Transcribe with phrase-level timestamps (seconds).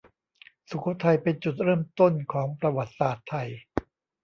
[0.69, 3.49] สุโขทัยเป็นจุดเริ่มต้นของประวัติศาสตร์ไทย